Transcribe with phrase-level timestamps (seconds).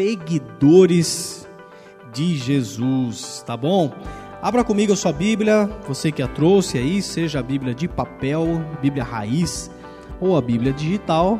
[0.00, 1.46] seguidores
[2.10, 3.92] de Jesus, tá bom?
[4.40, 8.64] Abra comigo a sua Bíblia, você que a trouxe aí, seja a Bíblia de papel,
[8.80, 9.70] Bíblia raiz
[10.18, 11.38] ou a Bíblia digital,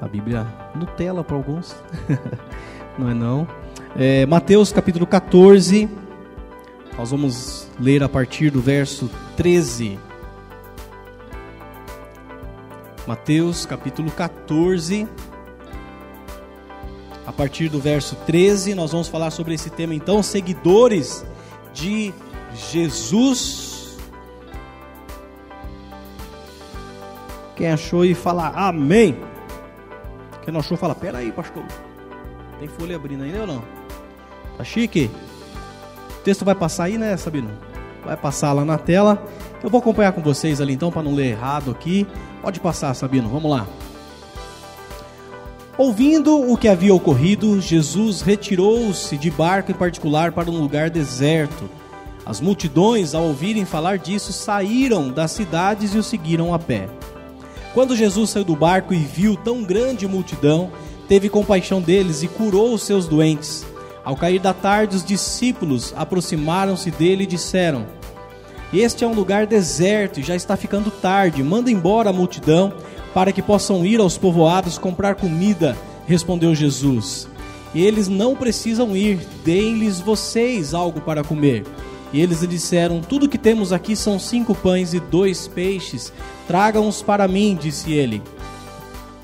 [0.00, 0.44] a Bíblia
[0.74, 1.76] Nutella para alguns,
[2.98, 3.46] não é não?
[3.94, 5.88] É, Mateus capítulo 14,
[6.98, 10.00] nós vamos ler a partir do verso 13.
[13.06, 15.06] Mateus capítulo 14,
[17.26, 21.26] a partir do verso 13, nós vamos falar sobre esse tema então, seguidores
[21.74, 22.14] de
[22.54, 23.98] Jesus.
[27.56, 29.18] Quem achou e fala amém.
[30.42, 31.64] Quem não achou, fala, pera aí, pastor.
[32.60, 33.62] Tem folha abrindo ainda ou não?
[34.56, 35.10] Tá chique?
[36.20, 37.50] O texto vai passar aí, né, Sabino?
[38.04, 39.22] Vai passar lá na tela.
[39.64, 42.06] Eu vou acompanhar com vocês ali então, para não ler errado aqui.
[42.40, 43.66] Pode passar, Sabino, vamos lá.
[45.78, 51.68] Ouvindo o que havia ocorrido, Jesus retirou-se de barco em particular para um lugar deserto.
[52.24, 56.88] As multidões, ao ouvirem falar disso, saíram das cidades e o seguiram a pé.
[57.74, 60.72] Quando Jesus saiu do barco e viu tão grande multidão,
[61.06, 63.66] teve compaixão deles e curou os seus doentes.
[64.02, 67.84] Ao cair da tarde, os discípulos aproximaram-se dele e disseram:
[68.72, 71.42] Este é um lugar deserto e já está ficando tarde.
[71.42, 72.72] Manda embora a multidão
[73.16, 75.74] para que possam ir aos povoados comprar comida,
[76.06, 77.26] respondeu Jesus.
[77.74, 81.64] Eles não precisam ir, deem-lhes vocês algo para comer.
[82.12, 86.12] E eles lhe disseram: Tudo que temos aqui são cinco pães e dois peixes.
[86.46, 88.22] Tragam-os para mim, disse ele.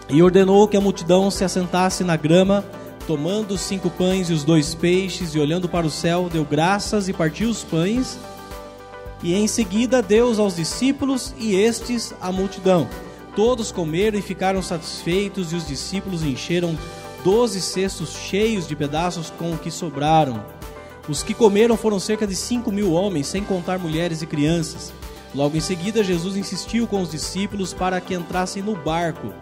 [0.08, 2.64] E ordenou que a multidão se assentasse na grama,
[3.06, 7.10] tomando os cinco pães e os dois peixes, e olhando para o céu, deu graças
[7.10, 8.18] e partiu os pães.
[9.22, 12.88] E em seguida deu aos discípulos e estes à multidão.
[13.34, 16.76] Todos comeram e ficaram satisfeitos, e os discípulos encheram
[17.24, 20.44] doze cestos cheios de pedaços com o que sobraram.
[21.08, 24.92] Os que comeram foram cerca de cinco mil homens, sem contar mulheres e crianças.
[25.34, 29.32] Logo em seguida, Jesus insistiu com os discípulos para que entrassem no barco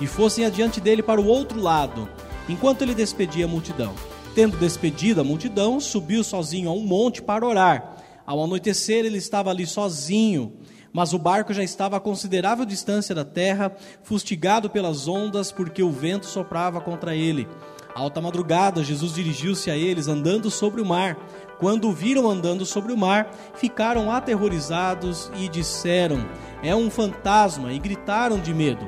[0.00, 2.08] e fossem adiante dele para o outro lado,
[2.48, 3.94] enquanto ele despedia a multidão.
[4.34, 7.96] Tendo despedido a multidão, subiu sozinho a um monte para orar.
[8.26, 10.52] Ao anoitecer, ele estava ali sozinho.
[10.96, 13.70] Mas o barco já estava a considerável distância da terra,
[14.02, 17.46] fustigado pelas ondas, porque o vento soprava contra ele.
[17.94, 21.18] alta madrugada, Jesus dirigiu-se a eles, andando sobre o mar.
[21.58, 26.26] Quando o viram andando sobre o mar, ficaram aterrorizados e disseram:
[26.62, 28.86] É um fantasma, e gritaram de medo.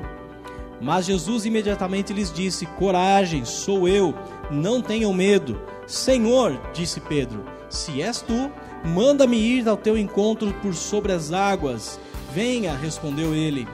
[0.81, 4.15] Mas Jesus imediatamente lhes disse: Coragem, sou eu,
[4.49, 5.61] não tenham medo.
[5.85, 8.51] Senhor, disse Pedro, se és tu,
[8.83, 11.99] Manda-me ir ao teu encontro por sobre as águas.
[12.33, 13.67] Venha, respondeu ele.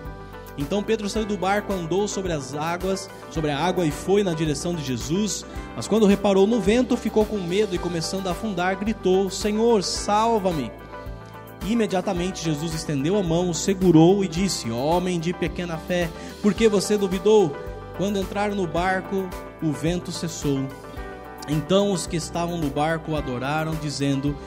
[0.57, 4.33] Então Pedro saiu do barco, andou sobre as águas, sobre a água e foi na
[4.33, 5.45] direção de Jesus.
[5.75, 10.71] Mas quando reparou no vento, ficou com medo e começando a afundar, gritou: Senhor, salva-me!
[11.67, 16.09] Imediatamente Jesus estendeu a mão, segurou e disse: Homem de pequena fé,
[16.41, 17.55] por que você duvidou?
[17.97, 19.27] Quando entraram no barco,
[19.61, 20.65] o vento cessou.
[21.47, 24.37] Então os que estavam no barco adoraram, dizendo: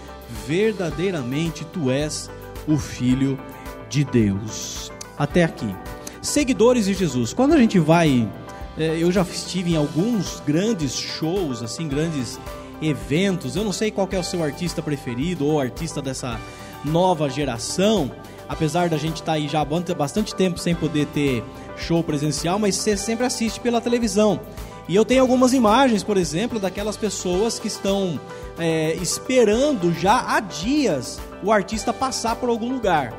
[0.47, 2.31] verdadeiramente tu és
[2.67, 3.39] o Filho
[3.89, 4.93] de Deus.
[5.19, 5.75] Até aqui.
[6.21, 7.33] Seguidores de Jesus.
[7.33, 8.29] Quando a gente vai.
[8.77, 12.39] É, eu já estive em alguns grandes shows, assim, grandes
[12.81, 13.57] eventos.
[13.57, 16.39] Eu não sei qual é o seu artista preferido ou artista dessa
[16.85, 18.11] nova geração.
[18.49, 21.43] Apesar da gente estar tá aí já há bastante tempo sem poder ter
[21.77, 24.41] show presencial, mas você sempre assiste pela televisão.
[24.89, 28.19] E eu tenho algumas imagens, por exemplo, daquelas pessoas que estão
[28.59, 33.13] é, esperando já há dias o artista passar por algum lugar.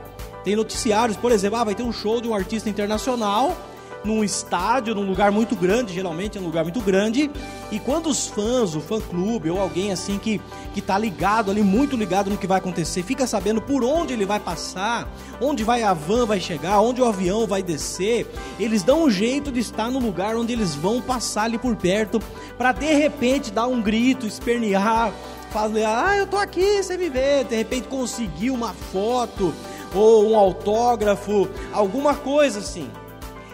[0.44, 3.56] Tem noticiários, por exemplo, ah, vai ter um show de um artista internacional
[4.04, 7.30] num estádio, num lugar muito grande, geralmente é um lugar muito grande,
[7.72, 10.42] e quando os fãs, o fã clube ou alguém assim que
[10.74, 14.26] que tá ligado ali, muito ligado no que vai acontecer, fica sabendo por onde ele
[14.26, 15.10] vai passar,
[15.42, 18.28] onde vai a van vai chegar, onde o avião vai descer,
[18.60, 22.22] eles dão um jeito de estar no lugar onde eles vão passar ali por perto,
[22.58, 25.12] para de repente dar um grito, espernear,
[25.50, 29.54] fazer, ah, eu tô aqui, você me vê, de repente conseguir uma foto
[29.94, 32.90] ou um autógrafo, alguma coisa assim.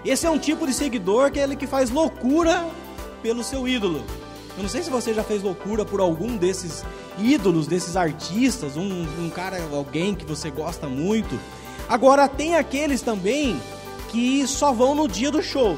[0.05, 2.63] Esse é um tipo de seguidor que é ele que faz loucura
[3.23, 4.03] pelo seu ídolo.
[4.55, 6.85] Eu não sei se você já fez loucura por algum desses
[7.19, 11.37] ídolos, desses artistas, um, um cara, alguém que você gosta muito.
[11.89, 13.59] Agora, tem aqueles também
[14.09, 15.75] que só vão no dia do show.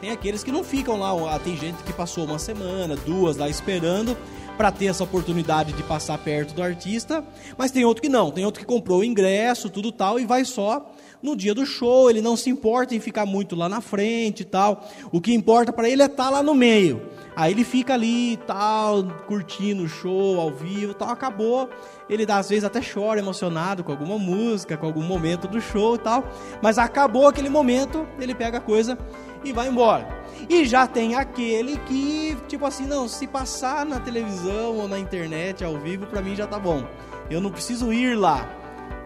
[0.00, 1.38] Tem aqueles que não ficam lá.
[1.38, 4.16] Tem gente que passou uma semana, duas lá esperando
[4.56, 7.24] para ter essa oportunidade de passar perto do artista,
[7.56, 8.30] mas tem outro que não.
[8.30, 12.10] Tem outro que comprou o ingresso, tudo tal, e vai só no dia do show,
[12.10, 14.84] ele não se importa em ficar muito lá na frente e tal.
[15.12, 17.00] O que importa para ele é estar tá lá no meio.
[17.34, 21.70] Aí ele fica ali tal, curtindo o show ao vivo, tal, acabou.
[22.10, 25.98] Ele às vezes até chora emocionado com alguma música, com algum momento do show e
[25.98, 26.24] tal.
[26.60, 28.98] Mas acabou aquele momento, ele pega a coisa
[29.44, 30.22] e vai embora.
[30.48, 35.64] E já tem aquele que, tipo assim, não, se passar na televisão ou na internet
[35.64, 36.84] ao vivo, para mim já tá bom.
[37.30, 38.48] Eu não preciso ir lá.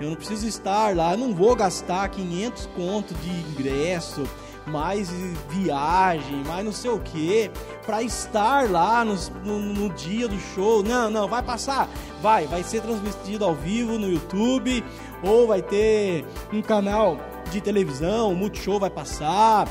[0.00, 4.24] Eu não preciso estar lá, eu não vou gastar 500 conto de ingresso,
[4.66, 5.10] mais
[5.48, 7.50] viagem, mais não sei o que,
[7.86, 10.82] para estar lá no, no, no, dia do show.
[10.82, 11.88] Não, não, vai passar,
[12.20, 14.84] vai, vai ser transmitido ao vivo no YouTube,
[15.22, 17.16] ou vai ter um canal
[17.50, 19.66] de televisão, o Multishow vai passar,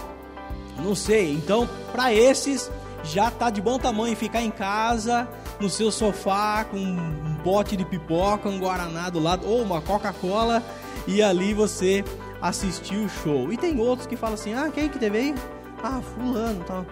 [0.78, 1.34] não sei.
[1.34, 2.72] Então, para esses,
[3.04, 5.28] já tá de bom tamanho ficar em casa,
[5.60, 10.64] no seu sofá, com um pote de pipoca, um guaraná do lado, ou uma Coca-Cola,
[11.08, 12.04] e ali você
[12.42, 13.52] assistir o show.
[13.52, 15.36] E tem outros que falam assim: ah, quem que teve aí?
[15.84, 16.86] Ah, fulano, tal.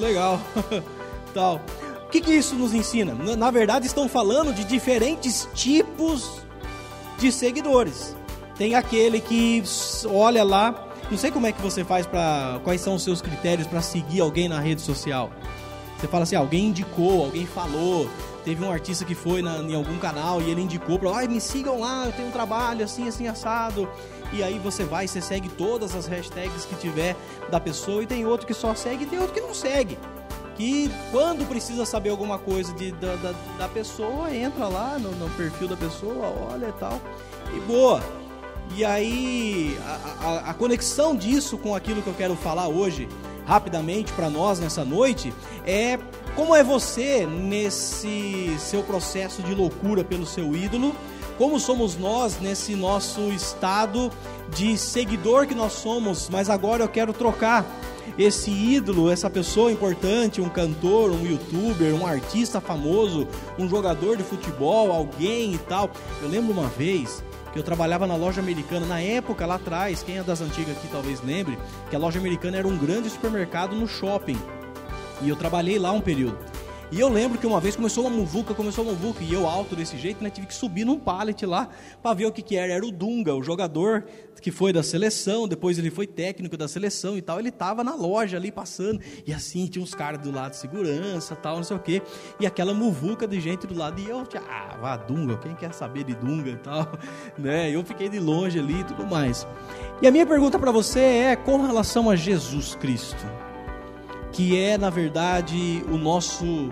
[0.00, 0.40] Legal,
[1.34, 1.60] tal.
[2.04, 3.14] O que, que isso nos ensina?
[3.36, 6.40] Na verdade, estão falando de diferentes tipos
[7.18, 8.16] de seguidores.
[8.56, 9.62] Tem aquele que
[10.06, 12.60] olha lá não sei como é que você faz para.
[12.64, 15.30] Quais são os seus critérios para seguir alguém na rede social.
[15.98, 18.08] Você fala assim, alguém indicou, alguém falou,
[18.44, 21.40] teve um artista que foi na, em algum canal e ele indicou para, ai, me
[21.40, 23.88] sigam lá, eu tenho um trabalho assim, assim, assado.
[24.32, 27.16] E aí você vai, você segue todas as hashtags que tiver
[27.50, 29.98] da pessoa e tem outro que só segue e tem outro que não segue.
[30.54, 35.30] Que quando precisa saber alguma coisa de, da, da, da pessoa, entra lá no, no
[35.30, 37.00] perfil da pessoa, olha e tal,
[37.54, 38.02] e boa.
[38.74, 43.08] E aí, a, a, a, conexão disso com aquilo que eu quero falar hoje,
[43.46, 45.32] rapidamente para nós nessa noite,
[45.64, 45.98] é
[46.34, 50.94] como é você nesse seu processo de loucura pelo seu ídolo,
[51.38, 54.10] como somos nós nesse nosso estado
[54.54, 57.64] de seguidor que nós somos, mas agora eu quero trocar
[58.18, 63.26] esse ídolo, essa pessoa importante, um cantor, um youtuber, um artista famoso,
[63.58, 65.90] um jogador de futebol, alguém e tal.
[66.22, 67.22] Eu lembro uma vez
[67.58, 71.22] eu trabalhava na loja americana na época lá atrás, quem é das antigas aqui talvez
[71.22, 71.58] lembre,
[71.88, 74.38] que a loja americana era um grande supermercado no shopping.
[75.22, 76.38] E eu trabalhei lá um período.
[76.92, 79.74] E eu lembro que uma vez começou uma muvuca, começou uma muvuca, e eu alto
[79.74, 81.68] desse jeito, né, tive que subir num pallet lá
[82.00, 82.72] para ver o que, que era.
[82.72, 84.04] Era o Dunga, o jogador
[84.40, 87.40] que foi da seleção, depois ele foi técnico da seleção e tal.
[87.40, 91.34] Ele tava na loja ali passando, e assim tinha uns caras do lado de segurança,
[91.34, 92.00] tal, não sei o quê.
[92.38, 96.04] E aquela muvuca de gente do lado, e eu, ah, vá Dunga, quem quer saber
[96.04, 96.86] de Dunga e tal,
[97.36, 97.68] né?
[97.68, 99.44] Eu fiquei de longe ali e tudo mais.
[100.00, 103.26] E a minha pergunta para você é com relação a Jesus Cristo
[104.36, 106.70] que é, na verdade, o nosso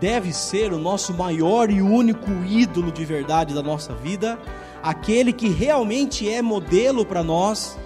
[0.00, 4.36] deve ser o nosso maior e único ídolo de verdade da nossa vida,
[4.82, 7.78] aquele que realmente é modelo para nós,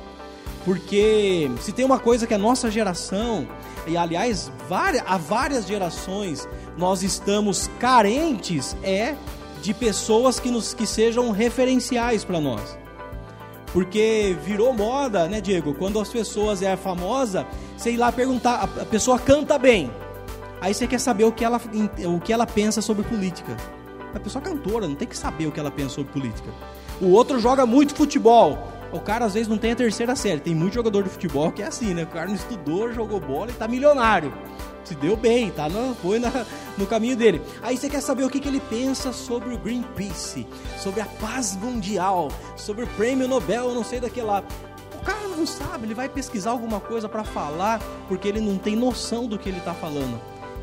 [0.64, 3.46] porque se tem uma coisa que a nossa geração,
[3.86, 6.48] e aliás, várias, há várias gerações,
[6.78, 9.14] nós estamos carentes é
[9.60, 12.83] de pessoas que, nos, que sejam referenciais para nós.
[13.74, 15.74] Porque virou moda, né, Diego?
[15.74, 17.44] Quando as pessoas é famosa,
[17.76, 19.90] sei lá perguntar, a pessoa canta bem.
[20.60, 21.60] Aí você quer saber o que ela,
[22.06, 23.56] o que ela pensa sobre política.
[24.14, 26.48] A pessoa é cantora, não tem que saber o que ela pensa sobre política.
[27.00, 28.72] O outro joga muito futebol.
[28.94, 30.40] O cara às vezes não tem a terceira série.
[30.40, 32.04] Tem muito jogador de futebol que é assim, né?
[32.04, 34.32] O cara não estudou, jogou bola e tá milionário.
[34.84, 36.30] Se deu bem, tá no, foi na,
[36.78, 37.42] no caminho dele.
[37.62, 40.46] Aí você quer saber o que, que ele pensa sobre o Greenpeace,
[40.78, 44.44] sobre a paz mundial, sobre o prêmio Nobel, não sei daquele lá
[45.04, 49.26] cara não sabe, ele vai pesquisar alguma coisa para falar porque ele não tem noção
[49.26, 50.20] do que ele está falando.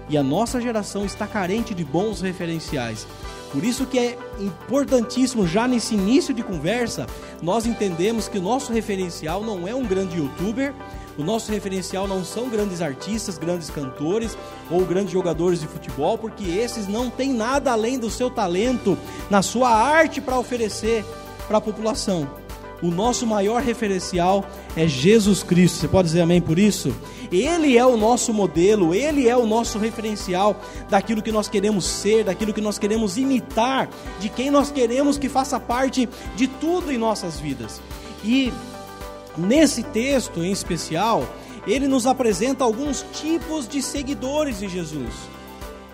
[0.10, 3.08] E a nossa geração está carente de bons referenciais.
[3.52, 7.06] Por isso que é importantíssimo já nesse início de conversa
[7.42, 10.74] nós entendemos que o nosso referencial não é um grande youtuber,
[11.18, 14.38] o nosso referencial não são grandes artistas, grandes cantores
[14.70, 18.98] ou grandes jogadores de futebol, porque esses não têm nada além do seu talento,
[19.30, 21.04] na sua arte para oferecer
[21.48, 22.42] para a população
[22.82, 25.78] o nosso maior referencial é Jesus Cristo.
[25.78, 26.94] Você pode dizer amém por isso?
[27.32, 30.60] Ele é o nosso modelo, ele é o nosso referencial
[30.90, 35.30] daquilo que nós queremos ser, daquilo que nós queremos imitar, de quem nós queremos que
[35.30, 37.82] faça parte de tudo em nossas vidas.
[38.24, 38.52] E
[39.38, 41.26] nesse texto em especial,
[41.66, 45.14] ele nos apresenta alguns tipos de seguidores de Jesus.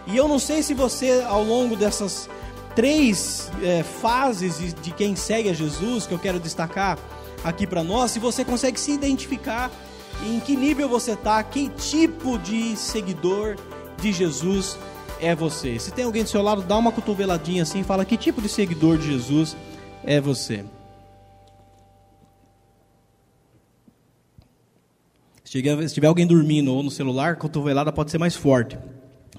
[0.08, 2.30] E eu não sei se você, ao longo dessas
[2.74, 6.98] três é, fases de, de quem segue a Jesus que eu quero destacar
[7.44, 8.12] aqui para nós.
[8.12, 9.72] Se você consegue se identificar
[10.26, 13.56] em que nível você está, que tipo de seguidor
[14.02, 14.78] de Jesus
[15.20, 15.80] é você.
[15.80, 18.50] Se tem alguém do seu lado, dá uma cotoveladinha assim, e fala que tipo de
[18.50, 19.56] seguidor de Jesus
[20.04, 20.64] é você.
[25.44, 28.78] Se tiver, se tiver alguém dormindo ou no celular, a cotovelada pode ser mais forte,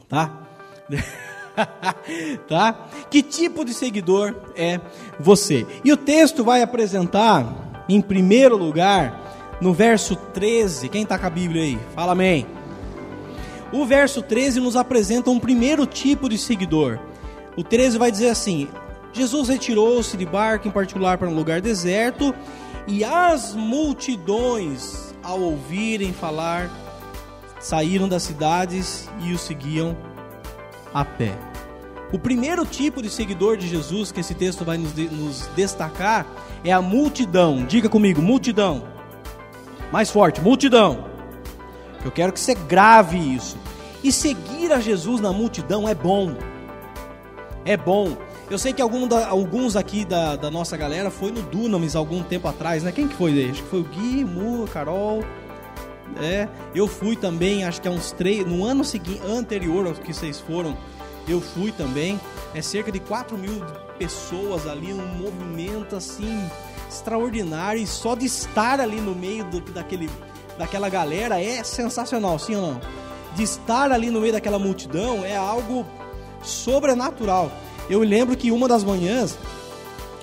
[0.09, 0.49] tá?
[2.49, 2.89] tá?
[3.11, 4.81] Que tipo de seguidor é
[5.21, 5.67] você?
[5.85, 9.28] E o texto vai apresentar, em primeiro lugar,
[9.61, 10.89] no verso 13.
[10.89, 11.79] Quem está com a Bíblia aí?
[11.95, 12.47] Fala amém.
[13.73, 16.99] O verso 13 nos apresenta um primeiro tipo de seguidor.
[17.57, 18.69] O 13 vai dizer assim:
[19.13, 22.35] Jesus retirou-se de barco, em particular para um lugar deserto,
[22.87, 26.71] e as multidões, ao ouvirem falar,
[27.61, 29.97] saíram das cidades e o seguiam
[30.95, 31.37] a pé.
[32.11, 36.27] O primeiro tipo de seguidor de Jesus que esse texto vai nos, nos destacar
[36.65, 37.67] é a multidão.
[37.67, 38.98] Diga comigo, multidão.
[39.93, 41.07] Mais forte, multidão.
[42.05, 43.57] Eu quero que você grave isso.
[44.03, 46.35] E seguir a Jesus na multidão é bom.
[47.65, 48.17] É bom.
[48.51, 52.49] Eu sei que da, alguns aqui da, da, nossa galera foi no Dunamis algum tempo
[52.49, 52.93] atrás, né?
[52.93, 53.51] Quem que foi?
[53.51, 55.23] Acho que foi o Gui, Mu, Carol.
[56.21, 60.15] É, eu fui também, acho que há uns três, no ano seguinte, anterior ao que
[60.15, 60.77] vocês foram,
[61.29, 62.19] eu fui também.
[62.55, 63.63] É cerca de 4 mil
[63.99, 66.49] pessoas ali, um movimento assim
[66.89, 67.81] extraordinário.
[67.81, 70.11] E só de estar ali no meio do, daquele,
[70.59, 72.81] daquela galera é sensacional, sim ou não?
[73.35, 75.87] De estar ali no meio daquela multidão é algo
[76.43, 77.51] sobrenatural.
[77.89, 79.39] Eu lembro que uma das manhãs,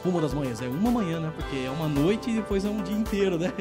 [0.04, 1.32] uma das manhãs, é uma manhã, né?
[1.36, 3.52] Porque é uma noite e depois é um dia inteiro, né?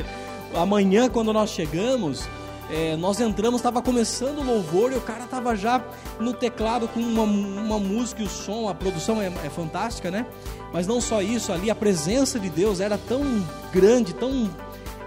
[0.54, 2.28] Amanhã, quando nós chegamos,
[2.70, 5.84] é, nós entramos, estava começando o louvor e o cara estava já
[6.18, 10.26] no teclado com uma, uma música e o som, a produção é, é, fantástica, né?
[10.72, 13.22] Mas não só isso, ali a presença de Deus era tão
[13.72, 14.50] grande, tão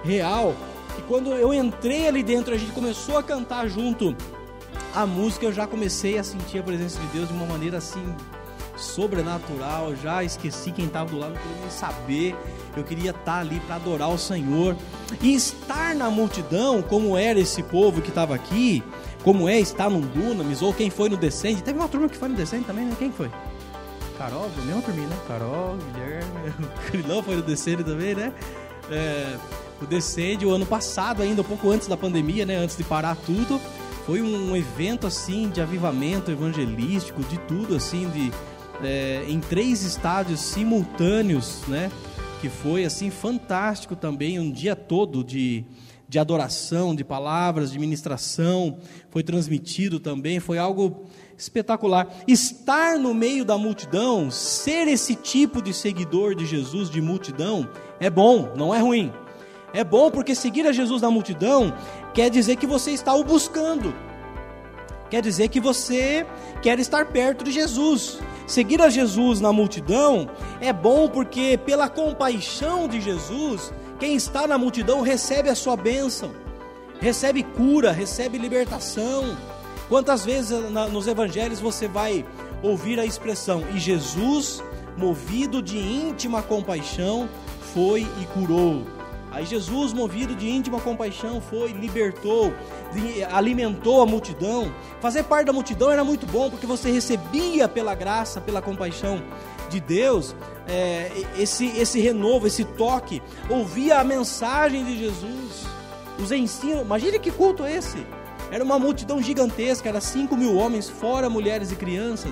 [0.04, 0.56] real,
[0.96, 4.16] que quando eu entrei ali dentro, a gente começou a cantar junto
[4.94, 8.16] a música, eu já comecei a sentir a presença de Deus de uma maneira assim
[8.78, 12.36] sobrenatural, já esqueci quem estava do lado, não queria nem saber.
[12.80, 14.76] Eu queria estar ali para adorar o Senhor
[15.22, 18.84] e estar na multidão, como era esse povo que estava aqui,
[19.24, 21.64] como é estar num Dunamis, ou quem foi no Descende.
[21.64, 22.96] Teve uma turma que foi no Descende também, né?
[22.98, 23.30] Quem foi?
[24.18, 25.18] Carol, mesma turminha, né?
[25.28, 28.34] Carol, Guilherme, o Crilão foi no Descende também, né?
[28.90, 29.38] É,
[29.82, 32.56] o Descende, o ano passado ainda, um pouco antes da pandemia, né?
[32.56, 33.60] Antes de parar tudo,
[34.06, 38.32] foi um evento assim de avivamento evangelístico, de tudo assim, de
[38.82, 41.92] é, em três estádios simultâneos, né?
[42.42, 45.66] Que foi assim fantástico também, um dia todo de,
[46.08, 48.78] de adoração, de palavras, de ministração,
[49.10, 51.06] foi transmitido também, foi algo
[51.38, 52.08] espetacular.
[52.28, 57.68] Estar no meio da multidão, ser esse tipo de seguidor de Jesus, de multidão,
[58.00, 59.12] é bom, não é ruim.
[59.74, 61.74] É bom porque seguir a Jesus na multidão
[62.14, 63.94] quer dizer que você está o buscando.
[65.10, 66.26] Quer dizer que você
[66.62, 68.20] quer estar perto de Jesus.
[68.46, 74.58] Seguir a Jesus na multidão é bom porque, pela compaixão de Jesus, quem está na
[74.58, 76.32] multidão recebe a sua bênção,
[77.00, 79.36] recebe cura, recebe libertação.
[79.90, 80.58] Quantas vezes
[80.92, 82.26] nos evangelhos você vai
[82.62, 84.64] ouvir a expressão, e Jesus,
[84.98, 87.30] movido de íntima compaixão,
[87.74, 88.97] foi e curou.
[89.32, 92.54] Aí Jesus, movido de íntima compaixão, foi, libertou,
[93.32, 94.72] alimentou a multidão.
[95.02, 99.22] Fazer parte da multidão era muito bom, porque você recebia pela graça, pela compaixão
[99.70, 100.34] de Deus,
[100.68, 105.66] é, esse, esse renovo, esse toque, ouvia a mensagem de Jesus,
[106.18, 106.82] os ensinos.
[106.82, 108.06] Imagine que culto esse!
[108.50, 112.32] Era uma multidão gigantesca, era 5 mil homens, fora mulheres e crianças.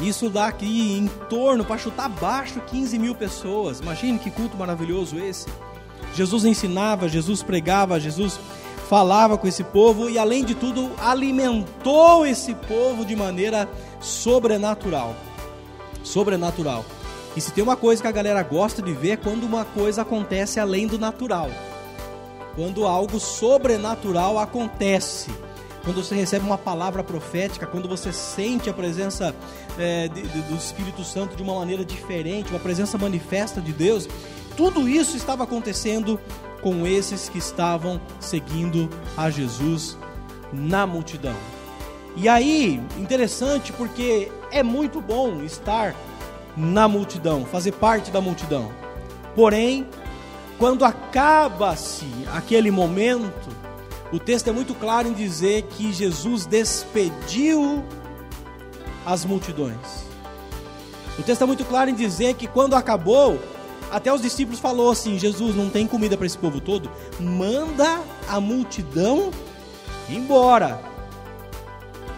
[0.00, 3.80] Isso dá aqui em torno, para chutar baixo, 15 mil pessoas.
[3.80, 5.46] Imagine que culto maravilhoso esse.
[6.14, 8.38] Jesus ensinava, Jesus pregava, Jesus
[8.88, 13.68] falava com esse povo e, além de tudo, alimentou esse povo de maneira
[14.00, 15.14] sobrenatural.
[16.02, 16.84] Sobrenatural.
[17.36, 20.02] E se tem uma coisa que a galera gosta de ver é quando uma coisa
[20.02, 21.50] acontece além do natural.
[22.54, 25.30] Quando algo sobrenatural acontece
[25.84, 29.34] quando você recebe uma palavra profética, quando você sente a presença
[29.78, 34.08] é, de, de, do Espírito Santo de uma maneira diferente, uma presença manifesta de Deus,
[34.56, 36.18] tudo isso estava acontecendo
[36.62, 39.98] com esses que estavam seguindo a Jesus
[40.52, 41.36] na multidão.
[42.16, 45.94] E aí, interessante porque é muito bom estar
[46.56, 48.70] na multidão, fazer parte da multidão.
[49.34, 49.86] Porém,
[50.58, 53.53] quando acaba-se aquele momento,
[54.14, 57.82] o texto é muito claro em dizer que Jesus despediu
[59.04, 60.04] as multidões.
[61.18, 63.40] O texto é muito claro em dizer que quando acabou,
[63.90, 68.38] até os discípulos falou assim: Jesus não tem comida para esse povo todo, manda a
[68.38, 69.32] multidão
[70.08, 70.80] embora.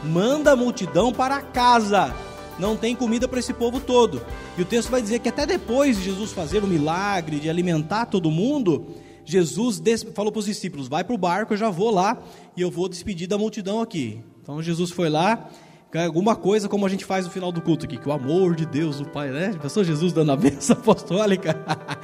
[0.05, 2.15] Manda a multidão para casa.
[2.59, 4.21] Não tem comida para esse povo todo.
[4.59, 8.05] E o texto vai dizer que até depois de Jesus fazer o milagre de alimentar
[8.05, 8.87] todo mundo,
[9.27, 9.83] Jesus
[10.15, 12.17] falou para os discípulos: vai para o barco, eu já vou lá
[12.57, 14.21] e eu vou despedir da multidão aqui.
[14.41, 15.51] Então Jesus foi lá,
[16.05, 18.67] alguma coisa como a gente faz no final do culto aqui, que o amor de
[18.67, 19.57] Deus, o Pai, né?
[19.61, 21.57] Pensou Jesus dando a bênção apostólica?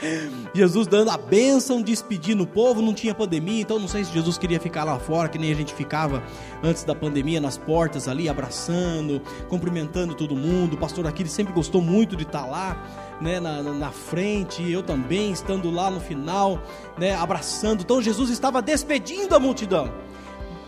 [0.55, 4.38] Jesus dando a bênção, despedindo o povo, não tinha pandemia, então não sei se Jesus
[4.38, 6.23] queria ficar lá fora, que nem a gente ficava
[6.62, 10.75] antes da pandemia, nas portas ali, abraçando, cumprimentando todo mundo.
[10.75, 15.31] O pastor Aquiles sempre gostou muito de estar lá né, na, na frente, eu também,
[15.31, 16.61] estando lá no final,
[16.99, 17.83] né, abraçando.
[17.83, 19.91] Então Jesus estava despedindo a multidão.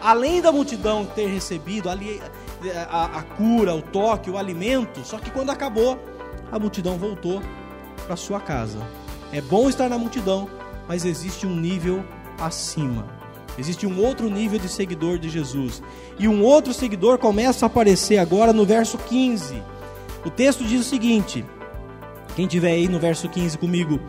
[0.01, 2.23] Além da multidão ter recebido ali
[2.89, 5.99] a, a cura, o toque, o alimento, só que quando acabou,
[6.53, 7.43] a multidão voltou
[8.07, 8.79] para sua casa.
[9.33, 10.49] É bom estar na multidão,
[10.87, 12.05] mas existe um nível
[12.39, 13.07] acima.
[13.59, 15.83] Existe um outro nível de seguidor de Jesus.
[16.19, 19.63] E um outro seguidor começa a aparecer agora no verso 15.
[20.25, 21.45] O texto diz o seguinte:
[22.35, 24.00] quem tiver aí no verso 15 comigo.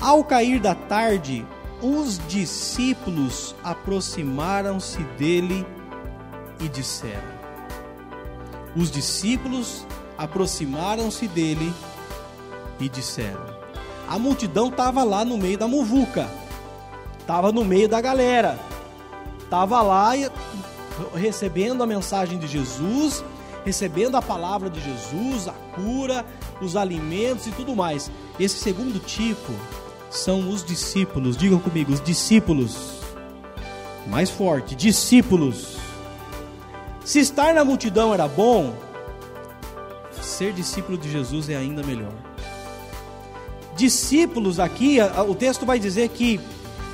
[0.00, 1.46] Ao cair da tarde,
[1.82, 5.66] os discípulos aproximaram-se dele
[6.60, 7.34] e disseram.
[8.74, 9.86] Os discípulos
[10.16, 11.72] aproximaram-se dele
[12.80, 13.44] e disseram.
[14.08, 16.28] A multidão estava lá no meio da muvuca,
[17.18, 18.58] estava no meio da galera,
[19.42, 20.12] estava lá
[21.14, 23.24] recebendo a mensagem de Jesus,
[23.64, 26.24] recebendo a palavra de Jesus, a cura,
[26.64, 28.10] os alimentos e tudo mais.
[28.38, 29.52] Esse segundo tipo
[30.10, 31.36] são os discípulos.
[31.36, 33.00] Digam comigo, os discípulos.
[34.06, 35.76] Mais forte, discípulos.
[37.04, 38.74] Se estar na multidão era bom,
[40.20, 42.12] ser discípulo de Jesus é ainda melhor.
[43.76, 46.40] Discípulos aqui, o texto vai dizer que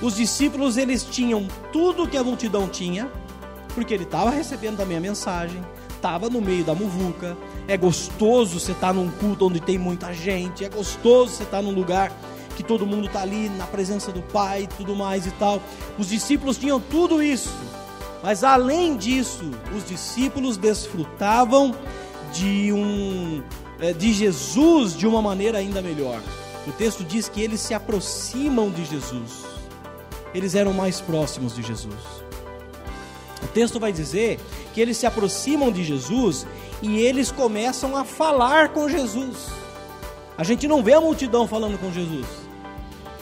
[0.03, 3.11] os discípulos eles tinham tudo que a multidão tinha,
[3.75, 5.61] porque ele estava recebendo também a mensagem,
[5.91, 7.37] estava no meio da muvuca.
[7.71, 10.65] É gostoso você estar tá num culto onde tem muita gente.
[10.65, 12.13] É gostoso você estar tá num lugar
[12.57, 15.63] que todo mundo está ali na presença do Pai e tudo mais e tal.
[15.97, 17.55] Os discípulos tinham tudo isso.
[18.25, 21.73] Mas além disso, os discípulos desfrutavam
[22.33, 23.41] de um
[23.79, 26.21] é, de Jesus de uma maneira ainda melhor.
[26.67, 29.45] O texto diz que eles se aproximam de Jesus.
[30.35, 31.95] Eles eram mais próximos de Jesus.
[33.45, 34.41] O texto vai dizer
[34.75, 36.45] que eles se aproximam de Jesus
[36.83, 39.49] e eles começam a falar com Jesus.
[40.37, 42.27] A gente não vê a multidão falando com Jesus.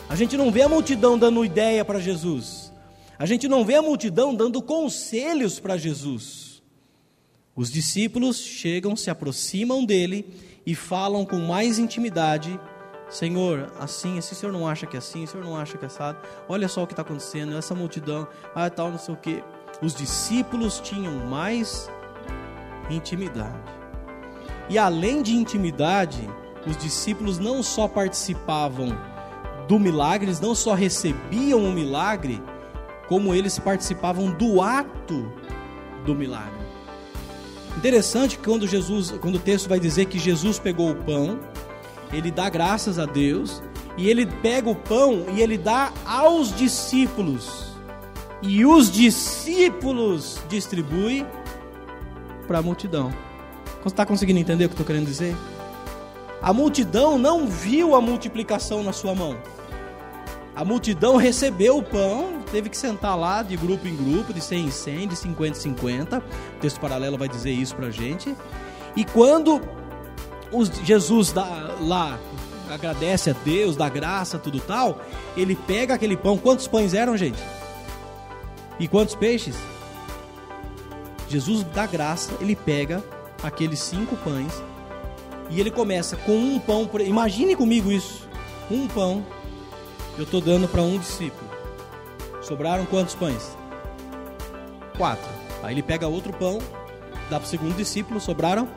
[0.09, 2.73] A gente não vê a multidão dando ideia para Jesus.
[3.19, 6.63] A gente não vê a multidão dando conselhos para Jesus.
[7.57, 10.25] Os discípulos chegam, se aproximam dele
[10.65, 12.59] e falam com mais intimidade
[13.11, 15.87] Senhor, assim, o senhor não acha que é assim, o senhor não acha que é
[15.87, 16.19] assado?
[16.47, 19.43] Olha só o que está acontecendo, essa multidão, ah, tal, não sei o que
[19.81, 21.91] os discípulos tinham mais
[22.91, 23.59] intimidade.
[24.69, 26.29] E além de intimidade,
[26.67, 28.97] os discípulos não só participavam
[29.67, 32.43] do milagre, eles não só recebiam o milagre,
[33.09, 35.33] como eles participavam do ato
[36.05, 36.69] do milagre.
[37.77, 41.39] Interessante que quando Jesus, quando o texto vai dizer que Jesus pegou o pão,
[42.13, 43.63] ele dá graças a Deus
[43.97, 47.69] e ele pega o pão e ele dá aos discípulos
[48.41, 51.27] e os discípulos distribuem
[52.49, 53.13] para a multidão.
[53.83, 55.37] Você está conseguindo entender o que estou querendo dizer?
[56.43, 59.37] A multidão não viu a multiplicação na sua mão.
[60.57, 64.65] A multidão recebeu o pão, teve que sentar lá de grupo em grupo, de 100
[64.67, 66.19] em 100, de 50 em 50.
[66.19, 66.23] O
[66.61, 68.35] texto paralelo vai dizer isso para a gente.
[68.97, 69.61] E quando
[70.51, 72.19] os, Jesus dá, lá
[72.69, 75.01] agradece a Deus, dá graça, tudo tal,
[75.37, 76.37] ele pega aquele pão.
[76.37, 77.39] Quantos pães eram, gente?
[78.81, 79.55] E quantos peixes?
[81.29, 83.03] Jesus dá graça, ele pega
[83.43, 84.53] aqueles cinco pães
[85.51, 86.89] e ele começa com um pão.
[87.01, 88.29] Imagine comigo isso:
[88.71, 89.25] um pão
[90.17, 91.49] eu estou dando para um discípulo.
[92.43, 93.57] Sobraram quantos pães?
[94.97, 95.29] Quatro.
[95.63, 96.59] Aí ele pega outro pão,
[97.29, 98.69] dá para o segundo discípulo, sobraram?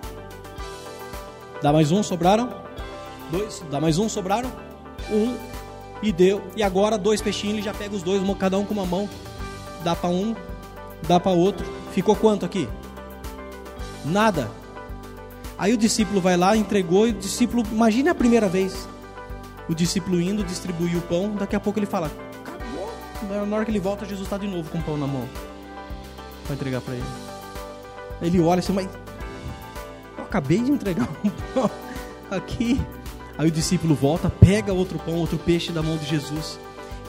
[1.61, 2.49] Dá mais um, sobraram?
[3.29, 3.63] Dois.
[3.71, 4.51] Dá mais um, sobraram?
[5.09, 5.37] Um.
[6.03, 6.41] E deu.
[6.55, 9.07] E agora dois peixinhos, ele já pega os dois, cada um com uma mão
[9.83, 10.35] dá para um,
[11.07, 11.65] dá para outro.
[11.91, 12.67] Ficou quanto aqui?
[14.05, 14.49] Nada.
[15.57, 18.87] Aí o discípulo vai lá, entregou e o discípulo, imagine a primeira vez.
[19.69, 22.11] O discípulo indo, distribuir o pão, daqui a pouco ele fala:
[22.43, 23.45] Acabou.
[23.45, 25.27] Na hora que ele volta, Jesus está de novo com o pão na mão.
[26.45, 27.05] Vai entregar para ele.
[28.21, 28.89] Ele olha assim, mas
[30.17, 31.69] eu acabei de entregar um pão
[32.29, 32.81] aqui.
[33.37, 36.59] Aí o discípulo volta, pega outro pão, outro peixe da mão de Jesus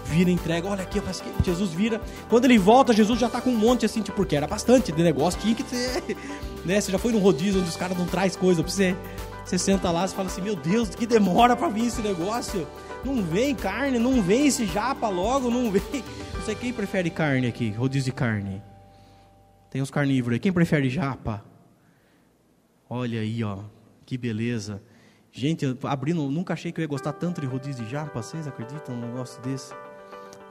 [0.04, 1.00] vira, entrega, olha aqui,
[1.44, 2.00] Jesus vira.
[2.28, 5.02] Quando ele volta, Jesus já está com um monte assim, tipo, porque era bastante de
[5.02, 6.16] negócio, tinha que ter.
[6.64, 6.80] Né?
[6.80, 8.96] Você já foi num rodízio onde os caras não traz coisa para você.
[9.44, 12.68] Você senta lá e fala assim: Meu Deus, que demora para vir esse negócio.
[13.04, 15.82] Não vem carne, não vem esse japa logo, não vem.
[16.32, 18.60] Não sei quem prefere carne aqui, rodízio de carne.
[19.70, 20.40] Tem os carnívoros aí.
[20.40, 21.44] Quem prefere japa?
[22.90, 23.58] Olha aí, ó,
[24.04, 24.82] que beleza.
[25.30, 28.20] Gente, abrindo, nunca achei que eu ia gostar tanto de rodízio de japa.
[28.20, 29.72] Vocês acreditam num negócio desse?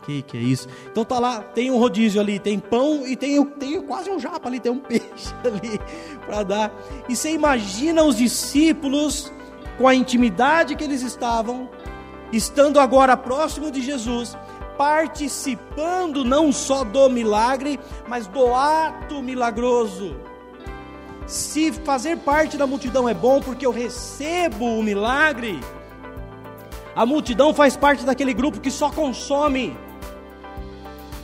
[0.03, 0.67] Que que é isso?
[0.91, 4.49] Então tá lá, tem um rodízio ali, tem pão e tem, tem quase um japa
[4.49, 5.79] ali, tem um peixe ali
[6.25, 6.73] para dar.
[7.07, 9.31] E você imagina os discípulos
[9.77, 11.69] com a intimidade que eles estavam,
[12.31, 14.35] estando agora próximo de Jesus,
[14.77, 20.15] participando não só do milagre, mas do ato milagroso.
[21.27, 25.59] Se fazer parte da multidão é bom porque eu recebo o milagre,
[26.95, 29.77] a multidão faz parte daquele grupo que só consome.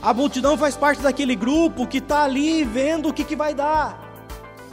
[0.00, 3.98] A multidão faz parte daquele grupo que está ali vendo o que, que vai dar.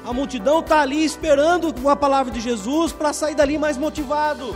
[0.06, 4.56] A multidão está ali esperando a palavra de Jesus para sair dali mais motivado.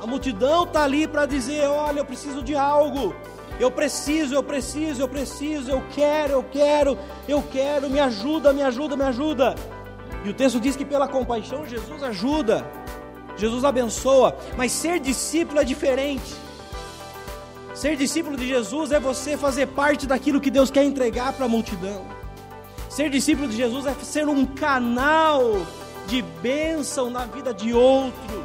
[0.00, 3.14] A multidão está ali para dizer: olha, eu preciso de algo.
[3.60, 8.62] Eu preciso, eu preciso, eu preciso, eu quero, eu quero, eu quero, me ajuda, me
[8.62, 9.54] ajuda, me ajuda.
[10.24, 12.66] E o texto diz que pela compaixão Jesus ajuda,
[13.36, 16.34] Jesus abençoa, mas ser discípulo é diferente.
[17.74, 21.48] Ser discípulo de Jesus é você fazer parte daquilo que Deus quer entregar para a
[21.48, 22.06] multidão.
[22.88, 25.66] Ser discípulo de Jesus é ser um canal
[26.06, 28.44] de bênção na vida de outro.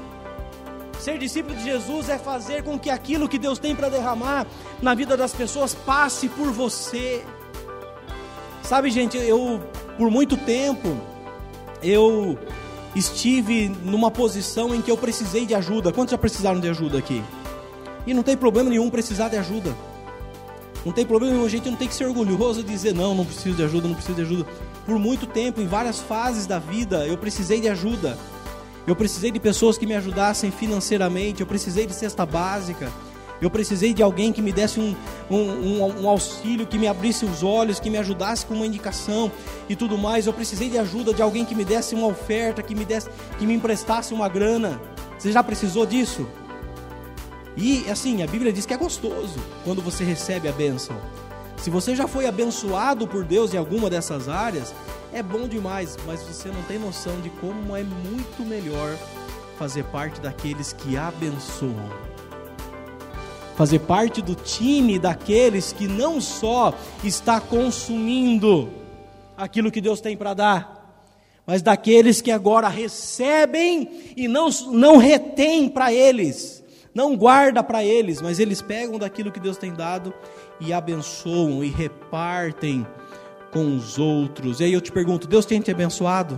[0.99, 4.47] Ser discípulo de Jesus é fazer com que aquilo que Deus tem para derramar
[4.81, 7.23] na vida das pessoas passe por você.
[8.63, 9.61] Sabe, gente, eu
[9.95, 10.97] por muito tempo
[11.83, 12.35] eu
[12.95, 15.93] estive numa posição em que eu precisei de ajuda.
[15.93, 17.23] Quantos já precisaram de ajuda aqui?
[18.05, 19.75] E não tem problema nenhum precisar de ajuda.
[20.85, 23.25] Não tem problema nenhum, a gente não tem que ser orgulhoso e dizer não, não
[23.25, 24.45] preciso de ajuda, não preciso de ajuda.
[24.85, 28.17] Por muito tempo, em várias fases da vida, eu precisei de ajuda.
[28.87, 32.89] Eu precisei de pessoas que me ajudassem financeiramente, eu precisei de cesta básica.
[33.41, 34.95] Eu precisei de alguém que me desse um,
[35.29, 39.31] um, um, um, auxílio, que me abrisse os olhos, que me ajudasse com uma indicação
[39.69, 40.27] e tudo mais.
[40.27, 43.45] Eu precisei de ajuda de alguém que me desse uma oferta, que me desse, que
[43.45, 44.81] me emprestasse uma grana.
[45.17, 46.27] Você já precisou disso?
[47.57, 50.95] E assim, a Bíblia diz que é gostoso quando você recebe a bênção.
[51.57, 54.73] Se você já foi abençoado por Deus em alguma dessas áreas,
[55.11, 58.95] é bom demais, mas você não tem noção de como é muito melhor
[59.57, 61.89] fazer parte daqueles que abençoam.
[63.57, 68.69] Fazer parte do time daqueles que não só está consumindo
[69.35, 71.03] aquilo que Deus tem para dar,
[71.45, 76.58] mas daqueles que agora recebem e não, não retém para eles
[76.99, 80.13] não guarda para eles, mas eles pegam daquilo que Deus tem dado
[80.59, 82.85] e abençoam e repartem
[83.53, 84.59] com os outros.
[84.59, 86.37] E aí eu te pergunto: Deus tem te abençoado?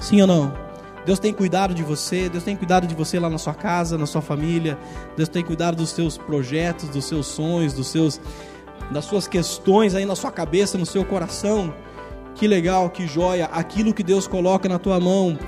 [0.00, 0.52] Sim ou não?
[1.06, 4.06] Deus tem cuidado de você, Deus tem cuidado de você lá na sua casa, na
[4.06, 4.76] sua família,
[5.16, 8.20] Deus tem cuidado dos seus projetos, dos seus sonhos, dos seus
[8.90, 11.72] das suas questões aí na sua cabeça, no seu coração.
[12.34, 15.38] Que legal, que joia, aquilo que Deus coloca na tua mão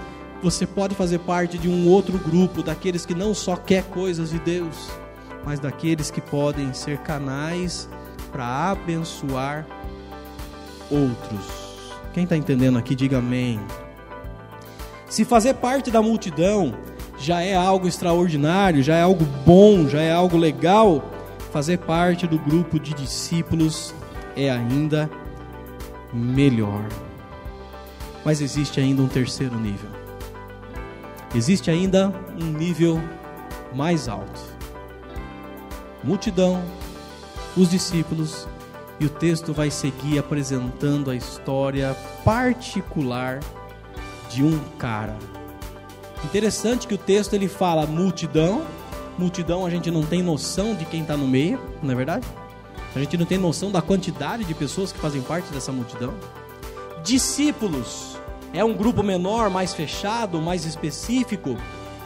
[0.45, 4.39] você pode fazer parte de um outro grupo, daqueles que não só quer coisas de
[4.39, 4.91] Deus,
[5.43, 7.89] mas daqueles que podem ser canais
[8.31, 9.67] para abençoar
[10.91, 11.47] outros.
[12.13, 13.59] Quem está entendendo aqui, diga amém.
[15.09, 16.75] Se fazer parte da multidão
[17.19, 21.03] já é algo extraordinário, já é algo bom, já é algo legal,
[21.53, 23.95] fazer parte do grupo de discípulos
[24.37, 25.09] é ainda
[26.13, 26.87] melhor.
[28.23, 29.94] Mas existe ainda um terceiro nível
[31.35, 33.01] existe ainda um nível
[33.75, 34.41] mais alto.
[36.03, 36.63] Multidão,
[37.57, 38.47] os discípulos,
[39.01, 43.41] e o texto vai seguir apresentando a história particular
[44.31, 45.17] de um cara.
[46.25, 48.65] Interessante que o texto ele fala multidão,
[49.19, 52.27] multidão a gente não tem noção de quem está no meio, não é verdade?
[52.95, 56.15] A gente não tem noção da quantidade de pessoas que fazem parte dessa multidão.
[57.03, 58.17] Discípulos,
[58.55, 61.57] é um grupo menor, mais fechado, mais específico,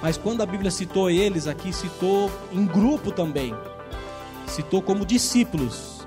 [0.02, 3.54] mas quando a Bíblia citou eles aqui, citou em grupo também,
[4.46, 6.06] citou como discípulos.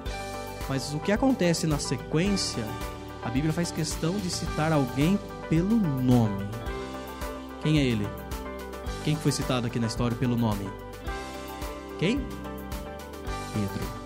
[0.67, 2.65] Mas o que acontece na sequência,
[3.23, 6.47] a Bíblia faz questão de citar alguém pelo nome.
[7.61, 8.07] Quem é ele?
[9.03, 10.67] Quem foi citado aqui na história pelo nome?
[11.99, 12.17] Quem?
[13.53, 14.01] Pedro.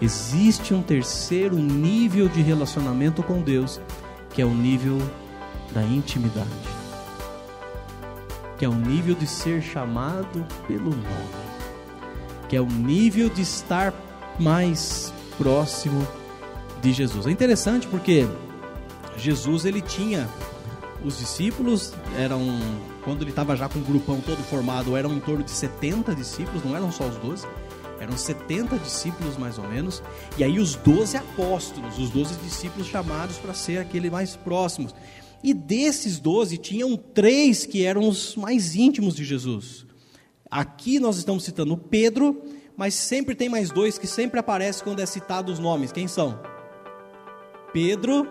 [0.00, 3.80] Existe um terceiro nível de relacionamento com Deus
[4.38, 4.98] que é o nível
[5.72, 6.48] da intimidade,
[8.56, 11.48] que é o nível de ser chamado pelo nome,
[12.48, 13.92] que é o nível de estar
[14.38, 16.06] mais próximo
[16.80, 17.26] de Jesus.
[17.26, 18.28] É interessante porque
[19.16, 20.28] Jesus ele tinha
[21.04, 22.60] os discípulos eram
[23.02, 26.62] quando ele estava já com o grupão todo formado, eram em torno de 70 discípulos,
[26.64, 27.44] não eram só os 12,
[28.00, 30.02] eram 70 discípulos mais ou menos,
[30.36, 34.94] e aí os 12 apóstolos, os 12 discípulos chamados para ser aqueles mais próximos.
[35.42, 39.86] E desses 12, tinham três que eram os mais íntimos de Jesus.
[40.50, 42.42] Aqui nós estamos citando Pedro,
[42.76, 45.92] mas sempre tem mais dois que sempre aparecem quando é citado os nomes.
[45.92, 46.40] Quem são?
[47.72, 48.26] Pedro,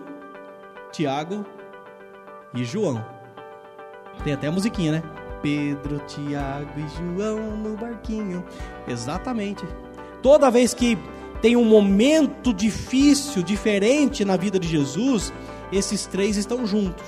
[0.92, 1.46] Tiago
[2.54, 3.04] e João.
[4.24, 5.17] Tem até a musiquinha, né?
[5.42, 8.44] Pedro, Tiago e João no barquinho.
[8.86, 9.64] Exatamente.
[10.22, 10.98] Toda vez que
[11.40, 15.32] tem um momento difícil, diferente na vida de Jesus,
[15.72, 17.04] esses três estão juntos.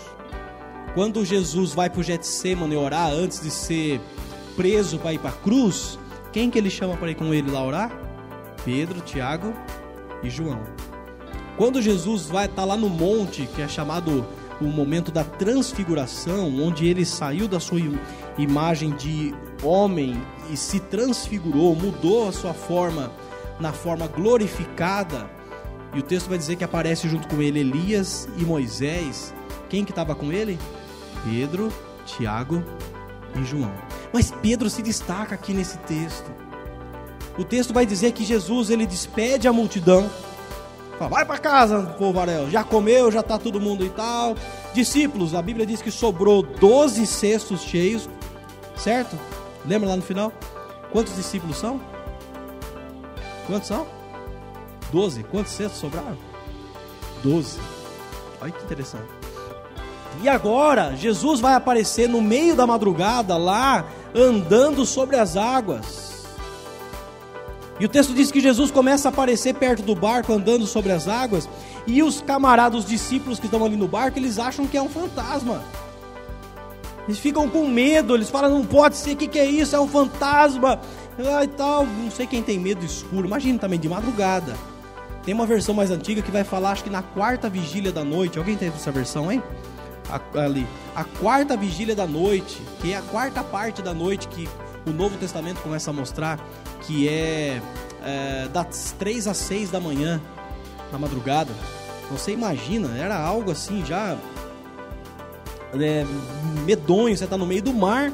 [0.95, 4.01] Quando Jesus vai para o Getsemane orar antes de ser
[4.57, 5.99] preso para ir para a cruz,
[6.33, 7.93] quem que ele chama para ir com ele lá orar?
[8.65, 9.53] Pedro, Tiago
[10.23, 10.63] e João.
[11.57, 14.27] Quando Jesus vai estar tá lá no monte, que é chamado
[14.61, 17.81] o momento da transfiguração, onde ele saiu da sua
[18.37, 20.21] imagem de homem
[20.51, 23.11] e se transfigurou, mudou a sua forma
[23.59, 25.29] na forma glorificada.
[25.95, 29.35] E o texto vai dizer que aparece junto com ele Elias e Moisés.
[29.69, 30.59] Quem que estava com ele?
[31.25, 31.73] Pedro,
[32.07, 32.63] Tiago
[33.41, 33.73] e João.
[34.13, 36.31] Mas Pedro se destaca aqui nesse texto.
[37.39, 40.11] O texto vai dizer que Jesus ele despede a multidão
[41.09, 42.21] Vai para casa, povo.
[42.51, 44.37] Já comeu, já está todo mundo e tal.
[44.75, 48.09] Discípulos, a Bíblia diz que sobrou 12 cestos cheios,
[48.77, 49.19] certo?
[49.65, 50.33] Lembra lá no final?
[50.93, 51.81] Quantos discípulos são?
[53.47, 53.87] Quantos são?
[54.93, 55.23] 12.
[55.25, 56.19] Quantos cestos sobraram?
[57.23, 57.59] 12.
[58.41, 59.09] Olha que interessante.
[60.23, 63.85] E agora, Jesus vai aparecer no meio da madrugada lá,
[64.15, 66.10] andando sobre as águas.
[67.81, 71.09] E o texto diz que Jesus começa a aparecer perto do barco, andando sobre as
[71.09, 71.49] águas,
[71.87, 74.89] e os camaradas, os discípulos que estão ali no barco, eles acham que é um
[74.89, 75.63] fantasma.
[77.09, 79.75] Eles ficam com medo, eles falam, não pode ser, o que, que é isso?
[79.75, 80.79] É um fantasma.
[81.19, 83.27] Ah, e tal, não sei quem tem medo escuro.
[83.27, 84.55] Imagina também de madrugada.
[85.25, 88.39] Tem uma versão mais antiga que vai falar, acho que na quarta vigília da noite.
[88.39, 89.43] Alguém teve essa versão, hein?
[90.09, 90.67] A, ali.
[90.95, 94.49] A quarta vigília da noite, que é a quarta parte da noite que
[94.87, 96.41] o Novo Testamento começa a mostrar
[96.83, 97.61] que é,
[98.03, 100.21] é das três às seis da manhã,
[100.93, 101.53] na madrugada.
[102.11, 104.17] Você imagina, era algo assim já
[105.75, 106.05] é,
[106.65, 107.17] medonho.
[107.17, 108.13] Você está no meio do mar,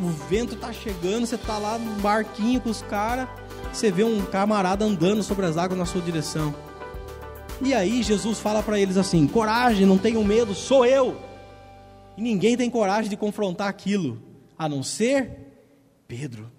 [0.00, 3.28] o vento está chegando, você está lá no barquinho com os caras,
[3.72, 6.54] você vê um camarada andando sobre as águas na sua direção.
[7.60, 11.16] E aí Jesus fala para eles assim: coragem, não tenham medo, sou eu.
[12.16, 14.20] E ninguém tem coragem de confrontar aquilo,
[14.58, 15.51] a não ser
[16.12, 16.52] Pedro.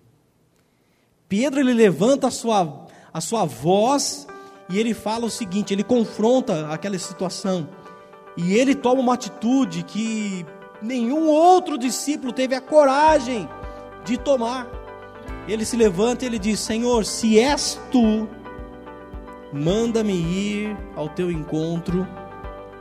[1.29, 4.25] Pedro ele levanta a sua, a sua voz
[4.67, 7.69] e ele fala o seguinte: ele confronta aquela situação
[8.35, 10.43] e ele toma uma atitude que
[10.81, 13.47] nenhum outro discípulo teve a coragem
[14.03, 14.67] de tomar.
[15.47, 18.27] Ele se levanta e ele diz: Senhor, se és tu,
[19.53, 22.07] manda-me ir ao teu encontro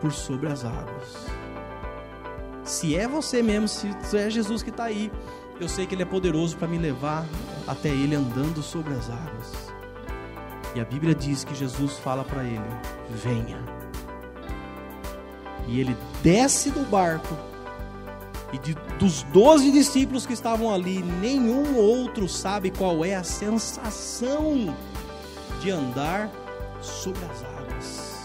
[0.01, 1.27] por sobre as águas.
[2.65, 5.13] Se é você mesmo, se é Jesus que está aí,
[5.61, 7.27] eu sei que Ele é poderoso para me levar
[7.67, 9.73] até Ele andando sobre as águas.
[10.75, 12.61] E a Bíblia diz que Jesus fala para ele:
[13.11, 13.59] Venha.
[15.69, 17.37] E ele desce do barco.
[18.53, 24.77] E de, dos doze discípulos que estavam ali, nenhum outro sabe qual é a sensação
[25.61, 26.31] de andar
[26.83, 28.25] sobre as águas.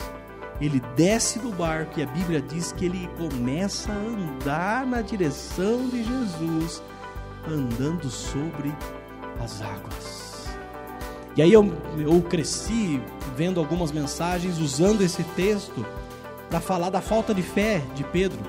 [0.60, 5.88] Ele desce do barco e a Bíblia diz que ele começa a andar na direção
[5.88, 6.82] de Jesus
[7.48, 8.74] andando sobre
[9.44, 10.48] as águas.
[11.36, 13.02] E aí eu, eu cresci
[13.36, 15.86] vendo algumas mensagens usando esse texto
[16.50, 18.40] para falar da falta de fé de Pedro.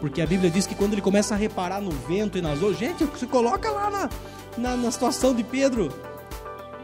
[0.00, 2.78] Porque a Bíblia diz que quando ele começa a reparar no vento e nas ondas,
[2.78, 4.10] gente, se coloca lá na,
[4.58, 5.90] na, na situação de Pedro,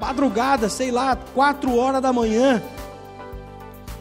[0.01, 2.63] madrugada, sei lá, quatro horas da manhã,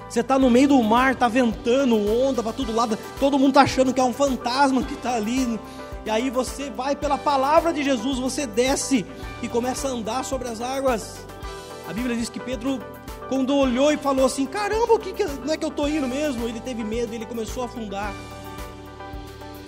[0.10, 3.62] você está no meio do mar, está ventando, onda para todo lado, todo mundo está
[3.62, 5.60] achando que é um fantasma que está ali
[6.06, 9.06] e aí você vai pela palavra de Jesus, você desce
[9.42, 11.26] e começa a andar sobre as águas.
[11.88, 12.80] A Bíblia diz que Pedro,
[13.30, 16.08] quando olhou e falou assim: Caramba, o que, que não é que eu estou indo
[16.08, 16.48] mesmo?
[16.48, 18.14] Ele teve medo, ele começou a afundar.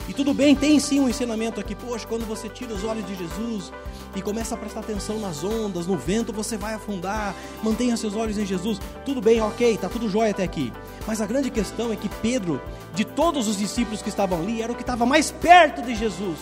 [0.07, 1.73] E tudo bem, tem sim um ensinamento aqui.
[1.73, 3.71] Poxa, quando você tira os olhos de Jesus
[4.15, 7.33] e começa a prestar atenção nas ondas, no vento, você vai afundar.
[7.63, 8.79] Mantenha seus olhos em Jesus.
[9.05, 10.73] Tudo bem, ok, tá tudo jóia até aqui.
[11.07, 12.61] Mas a grande questão é que Pedro,
[12.93, 16.37] de todos os discípulos que estavam ali, era o que estava mais perto de Jesus.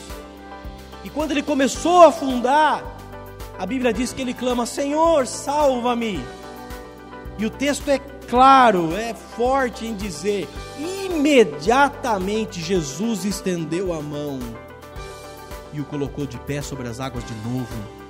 [1.04, 2.84] E quando ele começou a afundar,
[3.60, 6.24] a Bíblia diz que ele clama: Senhor, salva-me.
[7.38, 10.48] E o texto é claro, é forte em dizer:
[11.12, 14.40] imediatamente Jesus estendeu a mão
[15.74, 18.02] e o colocou de pé sobre as águas de novo.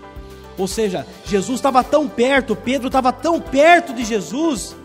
[0.57, 4.75] Ou seja, Jesus estava tão perto, Pedro estava tão perto de Jesus,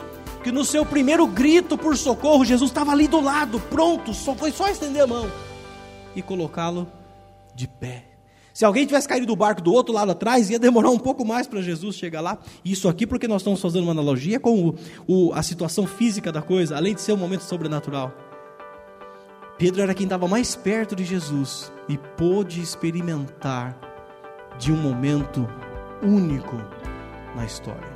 [0.42, 4.52] que no seu primeiro grito por socorro, Jesus estava ali do lado, pronto, só foi
[4.52, 5.30] só estender a mão
[6.14, 6.90] e colocá-lo
[7.54, 8.05] de pé.
[8.56, 11.46] Se alguém tivesse caído do barco do outro lado atrás, ia demorar um pouco mais
[11.46, 12.38] para Jesus chegar lá.
[12.64, 14.74] Isso aqui porque nós estamos fazendo uma analogia com o,
[15.06, 18.14] o, a situação física da coisa, além de ser um momento sobrenatural.
[19.58, 23.78] Pedro era quem estava mais perto de Jesus e pôde experimentar
[24.58, 25.46] de um momento
[26.02, 26.56] único
[27.34, 27.92] na história.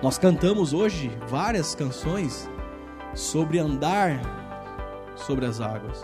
[0.00, 2.48] Nós cantamos hoje várias canções
[3.16, 4.20] sobre andar
[5.16, 6.02] sobre as águas.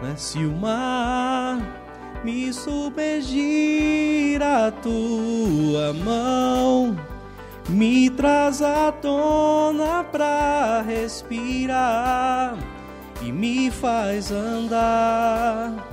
[0.00, 0.14] Né?
[0.16, 1.89] Se o mar
[2.24, 6.96] me submergir a tua mão,
[7.68, 12.56] me traz à tona pra respirar
[13.22, 15.86] e me faz andar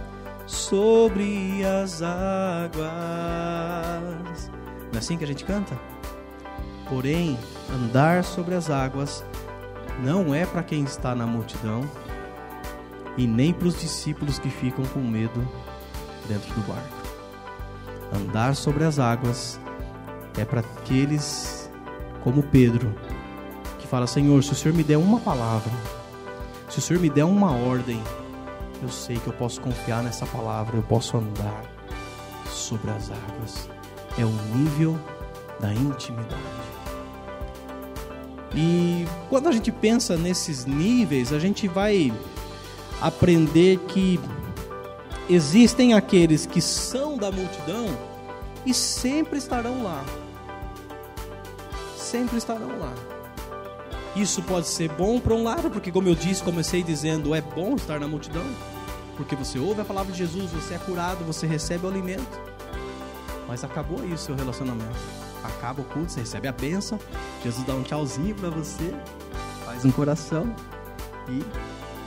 [0.46, 2.88] sobre as águas.
[4.92, 5.78] Não é assim que a gente canta?
[6.90, 7.38] Porém,
[7.70, 9.24] andar sobre as águas
[10.04, 11.82] não é para quem está na multidão
[13.18, 15.46] e nem para os discípulos que ficam com medo
[16.28, 16.98] dentro do barco.
[18.14, 19.60] Andar sobre as águas
[20.38, 21.70] é para aqueles
[22.24, 22.94] como Pedro,
[23.80, 25.72] que fala: Senhor, se o Senhor me der uma palavra,
[26.70, 28.02] se o Senhor me der uma ordem,
[28.82, 31.64] eu sei que eu posso confiar nessa palavra, eu posso andar
[32.50, 33.70] sobre as águas.
[34.18, 34.98] É o nível
[35.60, 36.68] da intimidade.
[38.56, 42.14] E quando a gente pensa nesses níveis, a gente vai
[43.02, 44.20] aprender que
[45.30, 47.86] existem aqueles que são da multidão
[48.66, 50.04] e sempre estarão lá.
[51.98, 52.94] Sempre estarão lá.
[54.16, 57.76] Isso pode ser bom para um lado, porque, como eu disse, comecei dizendo, é bom
[57.76, 58.46] estar na multidão,
[59.16, 62.42] porque você ouve a palavra de Jesus, você é curado, você recebe o alimento.
[63.48, 65.00] Mas acabou aí o seu relacionamento.
[65.44, 67.00] Acaba o culto, você recebe a bênção,
[67.44, 68.92] Jesus dá um tchauzinho para você,
[69.64, 70.54] faz um coração
[71.30, 71.44] e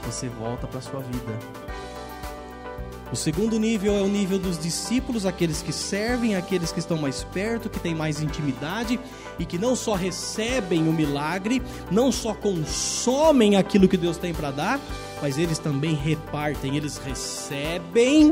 [0.05, 1.60] você volta para sua vida.
[3.11, 7.25] O segundo nível é o nível dos discípulos, aqueles que servem, aqueles que estão mais
[7.25, 8.97] perto, que têm mais intimidade
[9.37, 14.49] e que não só recebem o milagre, não só consomem aquilo que Deus tem para
[14.49, 14.79] dar,
[15.21, 18.31] mas eles também repartem, eles recebem,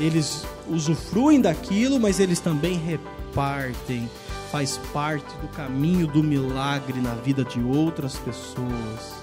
[0.00, 4.10] eles usufruem daquilo, mas eles também repartem.
[4.50, 9.14] Faz parte do caminho do milagre na vida de outras pessoas.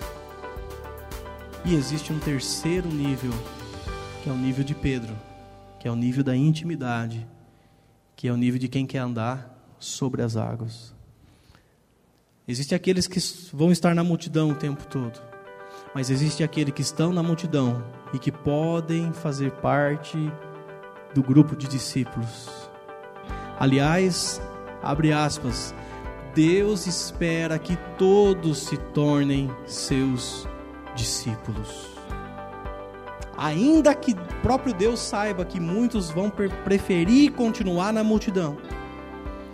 [1.65, 3.33] E existe um terceiro nível
[4.27, 5.15] que é o nível de Pedro,
[5.79, 7.25] que é o nível da intimidade,
[8.13, 10.93] que é o nível de quem quer andar sobre as águas.
[12.45, 13.21] Existem aqueles que
[13.55, 15.17] vão estar na multidão o tempo todo,
[15.95, 17.81] mas existe aqueles que estão na multidão
[18.13, 20.17] e que podem fazer parte
[21.15, 22.69] do grupo de discípulos.
[23.57, 24.41] Aliás,
[24.83, 25.73] abre aspas,
[26.35, 30.45] Deus espera que todos se tornem seus
[30.97, 31.96] discípulos.
[33.37, 36.31] Ainda que próprio Deus saiba que muitos vão
[36.63, 38.57] preferir continuar na multidão,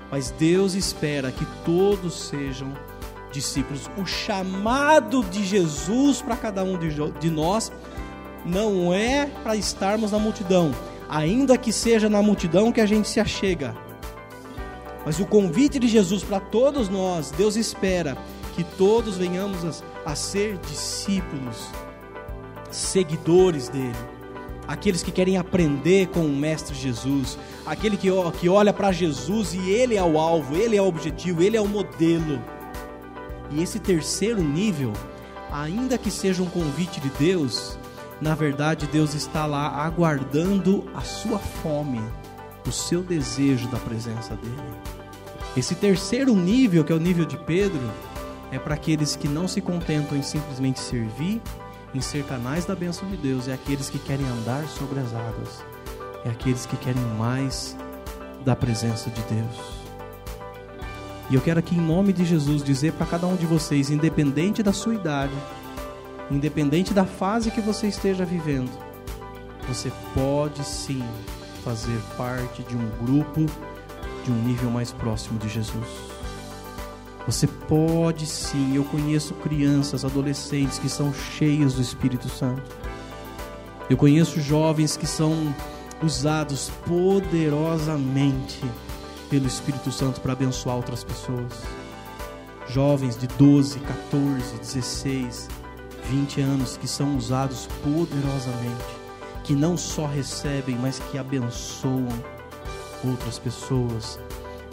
[0.10, 2.72] mas Deus espera que todos sejam
[3.30, 3.89] discípulos.
[3.98, 7.72] O chamado de Jesus para cada um de nós
[8.46, 10.72] não é para estarmos na multidão,
[11.10, 13.76] ainda que seja na multidão que a gente se achega.
[15.06, 18.17] Mas o convite de Jesus para todos nós, Deus espera
[18.56, 21.67] que todos venhamos a, a ser discípulos
[22.75, 23.95] seguidores dele,
[24.67, 28.09] aqueles que querem aprender com o Mestre Jesus, aquele que,
[28.39, 31.62] que olha para Jesus e ele é o alvo, ele é o objetivo, ele é
[31.62, 32.41] o modelo.
[33.51, 34.93] E esse terceiro nível,
[35.51, 37.77] ainda que seja um convite de Deus,
[38.19, 42.01] na verdade Deus está lá aguardando a sua fome,
[42.67, 44.73] o seu desejo da presença dele.
[45.55, 47.81] Esse terceiro nível, que é o nível de Pedro,
[48.51, 51.41] é para aqueles que não se contentam em simplesmente servir
[51.93, 55.63] em ser canais da bênção de Deus é aqueles que querem andar sobre as águas,
[56.26, 57.78] é aqueles que querem mais
[58.43, 59.84] da presença de Deus.
[61.30, 64.61] E eu quero aqui, em nome de Jesus, dizer para cada um de vocês, independente
[64.61, 65.34] da sua idade,
[66.30, 68.72] independente da fase que você esteja vivendo,
[69.68, 71.03] você pode sim
[71.63, 73.45] fazer parte de um grupo
[74.26, 76.12] de um nível mais próximo de Jesus.
[77.26, 82.63] Você pode sim, eu conheço crianças, adolescentes que são cheios do Espírito Santo.
[83.89, 85.53] Eu conheço jovens que são
[86.01, 88.61] usados poderosamente
[89.30, 91.53] pelo Espírito Santo para abençoar outras pessoas.
[92.67, 95.49] Jovens de 12, 14, 16,
[96.09, 99.03] 20 anos que são usados poderosamente
[99.43, 102.07] que não só recebem, mas que abençoam
[103.03, 104.17] outras pessoas.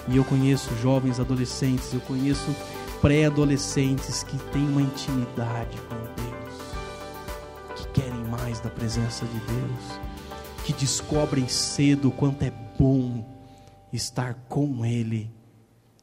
[0.09, 2.55] E eu conheço jovens adolescentes, eu conheço
[3.01, 10.01] pré-adolescentes que têm uma intimidade com Deus, que querem mais da presença de Deus,
[10.65, 13.25] que descobrem cedo quanto é bom
[13.93, 15.31] estar com Ele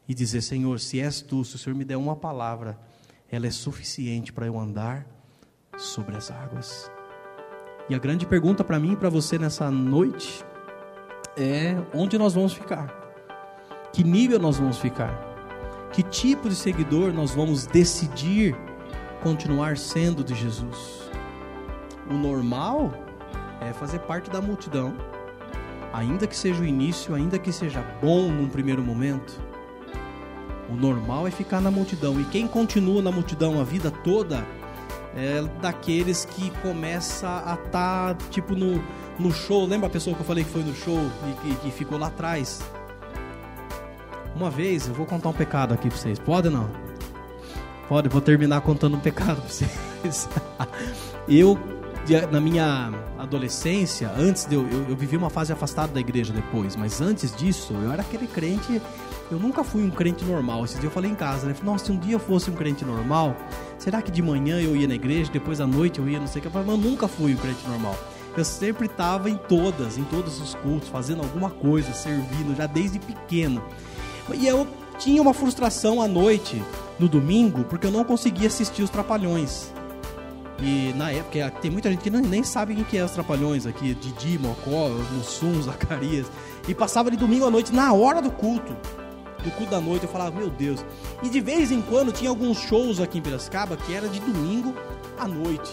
[0.08, 2.80] e dizer: Senhor, se és tu, se o Senhor me der uma palavra,
[3.30, 5.06] ela é suficiente para eu andar
[5.78, 6.90] sobre as águas.
[7.90, 10.44] E a grande pergunta para mim e para você nessa noite
[11.38, 13.07] é: onde nós vamos ficar?
[13.98, 15.10] Que nível nós vamos ficar?
[15.92, 18.56] Que tipo de seguidor nós vamos decidir
[19.24, 21.10] continuar sendo de Jesus?
[22.08, 22.94] O normal
[23.60, 24.94] é fazer parte da multidão,
[25.92, 29.42] ainda que seja o início, ainda que seja bom num primeiro momento.
[30.70, 32.22] O normal é ficar na multidão.
[32.22, 34.46] E quem continua na multidão a vida toda
[35.16, 38.80] é daqueles que começa a estar, tá, tipo, no,
[39.18, 39.66] no show.
[39.66, 42.10] Lembra a pessoa que eu falei que foi no show e que, que ficou lá
[42.10, 42.62] atrás?
[44.38, 46.20] Uma vez, eu vou contar um pecado aqui pra vocês.
[46.20, 46.70] Pode ou não?
[47.90, 50.30] Pode, vou terminar contando um pecado pra vocês.
[51.28, 51.58] eu,
[52.32, 56.76] na minha adolescência, antes de eu, eu, eu vivi uma fase afastada da igreja depois,
[56.76, 58.80] mas antes disso, eu era aquele crente
[59.30, 60.64] eu nunca fui um crente normal.
[60.64, 61.56] Esse dia eu falei em casa, né?
[61.64, 63.36] Nossa, se um dia eu fosse um crente normal,
[63.78, 66.40] será que de manhã eu ia na igreja, depois à noite eu ia, não sei
[66.40, 66.48] o que.
[66.48, 67.98] Eu falei, mas eu nunca fui um crente normal.
[68.38, 73.00] Eu sempre estava em todas, em todos os cultos, fazendo alguma coisa, servindo, já desde
[73.00, 73.64] pequeno.
[74.34, 74.68] E eu
[74.98, 76.62] tinha uma frustração à noite,
[77.00, 79.72] no domingo, porque eu não conseguia assistir os Trapalhões.
[80.60, 83.94] E na época, tem muita gente que nem sabe quem que é os Trapalhões aqui,
[83.94, 86.26] Didi, Mocó, Mussum, Zacarias.
[86.68, 88.76] E passava de domingo à noite na hora do culto
[89.48, 90.84] do culto da noite, eu falava, meu Deus.
[91.24, 94.74] E de vez em quando tinha alguns shows aqui em Piracicaba que era de domingo
[95.18, 95.72] à noite.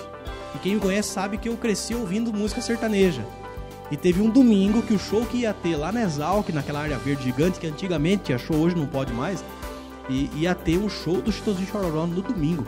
[0.54, 3.24] E quem me conhece sabe que eu cresci ouvindo música sertaneja.
[3.94, 6.98] E teve um domingo que o show que ia ter lá na Exalc, naquela área
[6.98, 9.44] verde gigante, que antigamente tinha show, hoje não pode mais,
[10.08, 12.66] e ia ter um show do Chitãozinho Chororó no domingo.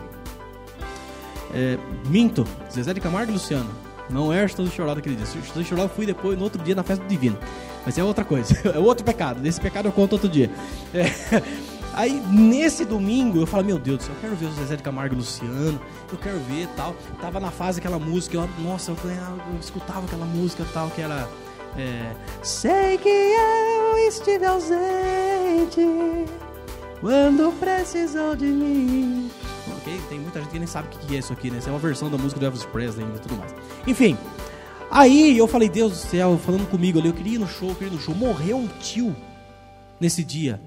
[1.53, 3.69] É, minto, Zezé de Camargo e Luciano.
[4.09, 5.25] Não é Chitãozinho Chororó daquele dia.
[5.25, 7.37] Chitãozinho Chororó fui depois, no outro dia, na festa do Divino.
[7.85, 9.41] Mas é outra coisa, é outro pecado.
[9.41, 10.49] Desse pecado eu conto outro dia.
[10.93, 11.07] É.
[11.97, 14.83] Aí, nesse domingo, eu falo, meu Deus do céu, eu quero ver o Zezé de
[14.83, 15.81] Camargo e Luciano,
[16.11, 16.95] eu quero ver tal.
[17.19, 21.27] Tava na fase aquela música, eu, nossa, eu, eu escutava aquela música tal, que era.
[21.75, 22.11] É,
[22.43, 25.81] Sei que eu estive ausente
[27.01, 29.31] quando precisou de mim.
[29.79, 29.99] Ok?
[30.07, 31.57] Tem muita gente que nem sabe o que é isso aqui, né?
[31.57, 33.55] Isso é uma versão da música do Elvis Presley e tudo mais.
[33.87, 34.15] Enfim,
[34.89, 37.75] Aí eu falei, Deus do céu, falando comigo ali, eu queria ir no show, eu
[37.75, 38.15] queria ir no show.
[38.15, 39.15] Morreu um tio
[39.99, 40.61] nesse dia.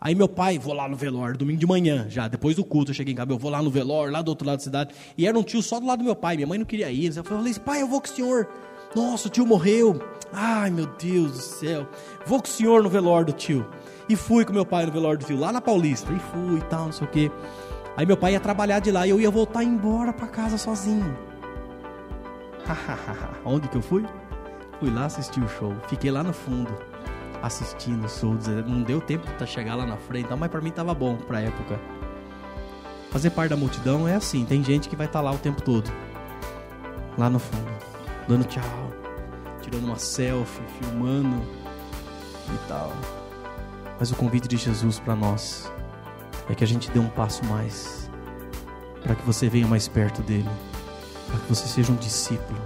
[0.00, 2.94] Aí meu pai, vou lá no velório, domingo de manhã, já, depois do culto, eu
[2.94, 4.94] cheguei em casa, eu vou lá no velório, lá do outro lado da cidade.
[5.16, 7.16] E era um tio só do lado do meu pai, minha mãe não queria ir.
[7.16, 8.48] Eu falei, pai, eu vou com o senhor.
[8.94, 10.00] Nossa, o tio morreu.
[10.32, 11.88] Ai, meu Deus do céu.
[12.26, 13.66] Vou com o senhor no velório do tio.
[14.08, 16.12] E fui com meu pai no velório do tio, lá na Paulista.
[16.12, 17.30] E fui e tal, não sei o quê.
[17.96, 21.16] Aí meu pai ia trabalhar de lá e eu ia voltar embora para casa sozinho.
[23.44, 24.04] Onde que eu fui?
[24.78, 25.74] Fui lá assistir o show.
[25.88, 26.70] Fiquei lá no fundo
[27.46, 28.36] assistindo show.
[28.66, 31.78] Não deu tempo de chegar lá na frente, mas para mim tava bom pra época.
[33.10, 35.62] Fazer parte da multidão é assim, tem gente que vai estar tá lá o tempo
[35.62, 35.90] todo.
[37.16, 37.72] Lá no fundo,
[38.28, 38.92] dando tchau,
[39.62, 41.42] tirando uma selfie, filmando
[42.54, 42.92] e tal.
[43.98, 45.72] Mas o convite de Jesus para nós
[46.50, 48.10] é que a gente dê um passo mais
[49.02, 50.50] para que você venha mais perto dele
[51.26, 52.58] para que você seja um discípulo.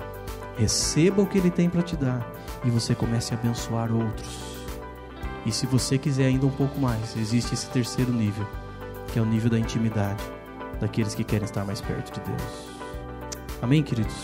[0.57, 2.27] Receba o que Ele tem para te dar
[2.65, 4.50] e você comece a abençoar outros.
[5.47, 8.47] E se você quiser ainda um pouco mais, existe esse terceiro nível,
[9.13, 10.23] que é o nível da intimidade,
[10.81, 12.69] daqueles que querem estar mais perto de Deus.
[13.63, 14.15] Amém, queridos?